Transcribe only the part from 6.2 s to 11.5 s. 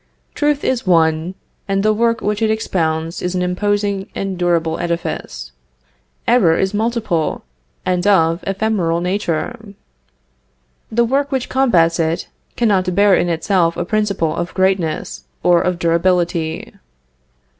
Error is multiple, and of ephemereal nature. The work which